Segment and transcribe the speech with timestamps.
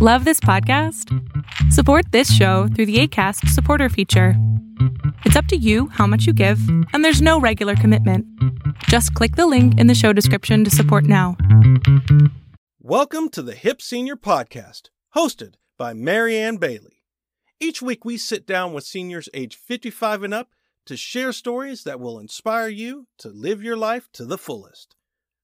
[0.00, 1.12] Love this podcast?
[1.72, 4.34] Support this show through the ACAST supporter feature.
[5.24, 6.60] It's up to you how much you give,
[6.92, 8.24] and there's no regular commitment.
[8.84, 11.36] Just click the link in the show description to support now.
[12.78, 17.02] Welcome to the Hip Senior Podcast, hosted by Marianne Bailey.
[17.58, 20.50] Each week we sit down with seniors age 55 and up
[20.86, 24.94] to share stories that will inspire you to live your life to the fullest.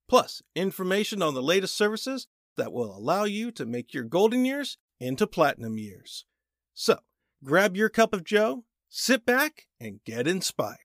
[0.09, 4.79] Plus, information on the latest services that will allow you to make your golden years
[5.01, 6.25] into platinum years.
[6.73, 6.99] So,
[7.43, 10.79] grab your cup of joe, sit back, and get inspired.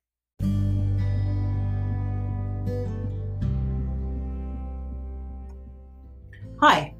[6.62, 6.94] Hi,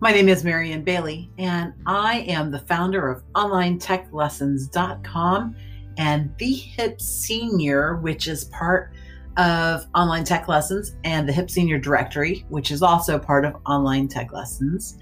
[0.00, 5.56] my name is Marianne Bailey, and I am the founder of OnlineTechLessons.com
[5.98, 8.92] and The Hip Senior, which is part
[9.36, 14.08] of Online Tech Lessons, and the Hip Senior Directory, which is also part of Online
[14.08, 14.98] Tech Lessons.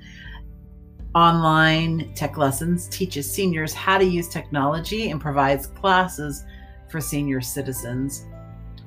[1.15, 6.45] Online Tech Lessons teaches seniors how to use technology and provides classes
[6.91, 8.27] for senior citizens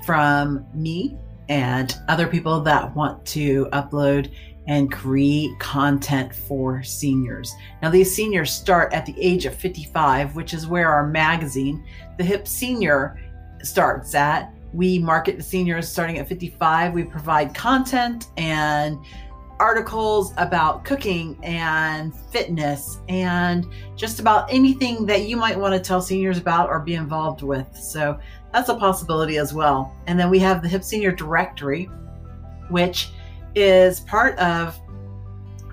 [0.05, 1.17] from me
[1.49, 4.31] and other people that want to upload
[4.67, 7.53] and create content for seniors.
[7.81, 11.86] Now, these seniors start at the age of 55, which is where our magazine,
[12.17, 13.17] The Hip Senior,
[13.64, 14.53] starts at.
[14.73, 16.93] We market to seniors starting at 55.
[16.93, 18.99] We provide content and
[19.59, 23.65] articles about cooking and fitness and
[23.95, 27.75] just about anything that you might want to tell seniors about or be involved with.
[27.75, 28.19] So
[28.53, 29.95] that's a possibility as well.
[30.05, 31.85] And then we have the Hip Senior Directory,
[32.69, 33.09] which
[33.55, 34.79] is part of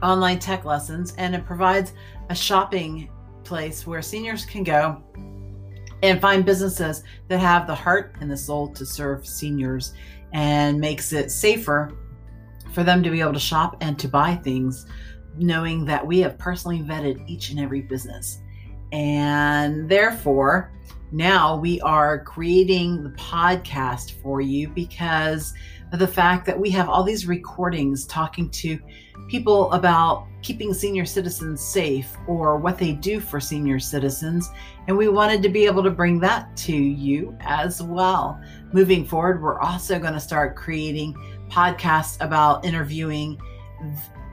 [0.02, 1.92] online tech lessons and it provides
[2.30, 3.10] a shopping
[3.42, 5.02] place where seniors can go
[6.04, 9.94] and find businesses that have the heart and the soul to serve seniors
[10.34, 11.96] and makes it safer
[12.72, 14.86] for them to be able to shop and to buy things
[15.38, 18.42] knowing that we have personally vetted each and every business.
[18.92, 20.72] And therefore
[21.10, 25.54] now we are creating the podcast for you because
[25.98, 28.78] the fact that we have all these recordings talking to
[29.28, 34.50] people about keeping senior citizens safe or what they do for senior citizens.
[34.86, 38.40] And we wanted to be able to bring that to you as well.
[38.72, 41.14] Moving forward, we're also going to start creating
[41.48, 43.40] podcasts about interviewing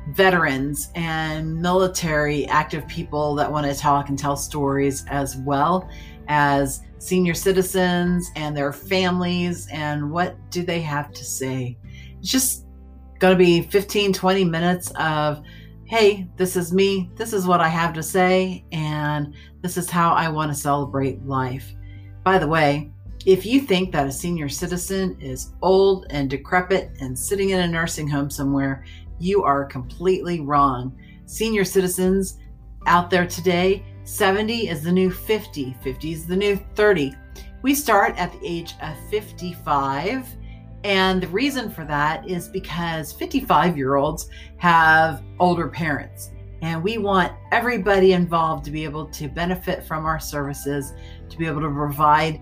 [0.10, 5.90] veterans and military active people that want to talk and tell stories as well
[6.28, 11.78] as senior citizens and their families and what do they have to say.
[12.20, 12.66] It's just
[13.20, 15.44] going to be 15, 20 minutes of,
[15.86, 20.14] hey, this is me, this is what I have to say, and this is how
[20.14, 21.74] I want to celebrate life.
[22.24, 22.92] By the way,
[23.26, 27.68] if you think that a senior citizen is old and decrepit and sitting in a
[27.68, 28.86] nursing home somewhere,
[29.20, 30.98] you are completely wrong.
[31.26, 32.40] Senior citizens
[32.88, 37.13] out there today 70 is the new 50, 50 is the new 30.
[37.62, 40.28] We start at the age of 55.
[40.84, 46.31] And the reason for that is because 55 year olds have older parents.
[46.63, 50.94] And we want everybody involved to be able to benefit from our services,
[51.29, 52.41] to be able to provide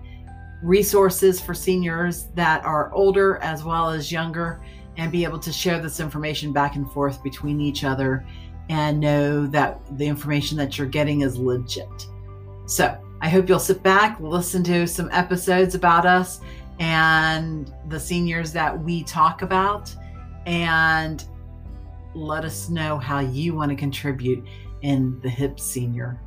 [0.62, 4.62] resources for seniors that are older as well as younger,
[4.96, 8.26] and be able to share this information back and forth between each other
[8.68, 12.06] and know that the information that you're getting is legit.
[12.66, 16.40] So I hope you'll sit back, listen to some episodes about us
[16.78, 19.94] and the seniors that we talk about,
[20.46, 21.24] and
[22.14, 24.46] let us know how you want to contribute
[24.82, 26.18] in the HIP Senior.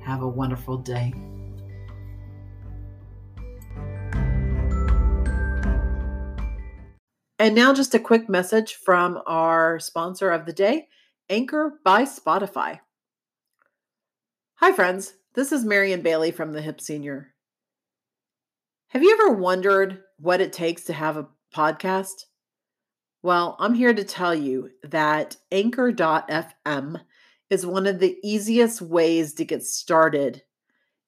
[0.00, 1.12] Have a wonderful day.
[7.38, 10.86] And now, just a quick message from our sponsor of the day.
[11.30, 12.80] Anchor by Spotify.
[14.56, 15.14] Hi, friends.
[15.34, 17.34] This is Marianne Bailey from the Hip Senior.
[18.88, 22.26] Have you ever wondered what it takes to have a podcast?
[23.22, 27.00] Well, I'm here to tell you that Anchor.fm
[27.48, 30.42] is one of the easiest ways to get started.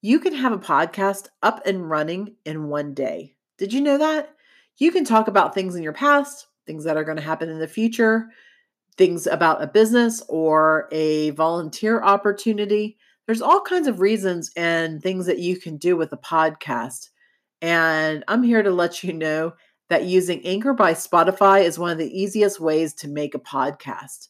[0.01, 3.35] You can have a podcast up and running in one day.
[3.59, 4.35] Did you know that?
[4.79, 7.59] You can talk about things in your past, things that are going to happen in
[7.59, 8.29] the future,
[8.97, 12.97] things about a business or a volunteer opportunity.
[13.27, 17.09] There's all kinds of reasons and things that you can do with a podcast.
[17.63, 19.55] And I'm here to let you know
[19.89, 24.29] that using Anchor by Spotify is one of the easiest ways to make a podcast.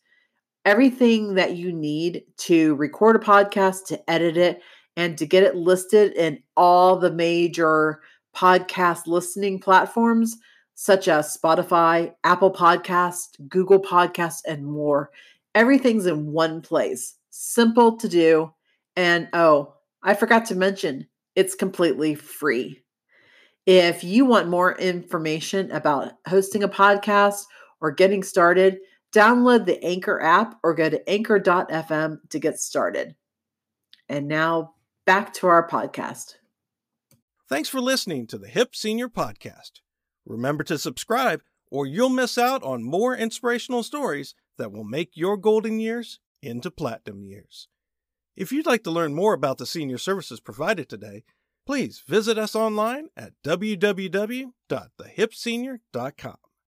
[0.64, 4.62] Everything that you need to record a podcast, to edit it,
[4.96, 8.00] and to get it listed in all the major
[8.34, 10.36] podcast listening platforms
[10.74, 15.10] such as Spotify, Apple Podcast, Google Podcast, and more
[15.54, 18.52] Everything's in one place, simple to do.
[18.96, 21.06] And oh, I forgot to mention,
[21.36, 22.82] it's completely free.
[23.66, 27.44] If you want more information about hosting a podcast
[27.80, 28.78] or getting started,
[29.14, 33.14] download the Anchor app or go to anchor.fm to get started.
[34.08, 34.74] And now
[35.06, 36.34] back to our podcast.
[37.48, 39.83] Thanks for listening to the Hip Senior Podcast.
[40.26, 45.36] Remember to subscribe, or you'll miss out on more inspirational stories that will make your
[45.36, 47.68] golden years into platinum years.
[48.36, 51.24] If you'd like to learn more about the senior services provided today,
[51.66, 56.36] please visit us online at www.thehipsenior.com.